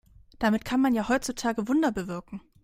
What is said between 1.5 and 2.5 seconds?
Wunder bewirken.